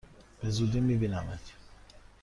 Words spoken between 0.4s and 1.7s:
به زودی می بینمت!